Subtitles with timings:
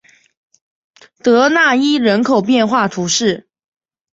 [1.21, 3.47] 特讷伊人口变化图示